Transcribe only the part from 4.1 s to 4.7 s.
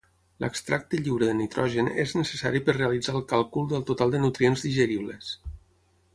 de nutrients